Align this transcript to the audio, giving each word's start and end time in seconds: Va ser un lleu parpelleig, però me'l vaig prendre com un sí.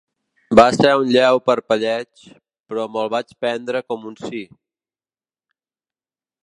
Va 0.59 0.63
ser 0.77 0.93
un 1.01 1.11
lleu 1.15 1.41
parpelleig, 1.49 2.23
però 2.71 2.87
me'l 2.95 3.13
vaig 3.17 3.37
prendre 3.45 3.83
com 3.93 4.09
un 4.13 4.19
sí. 4.25 4.43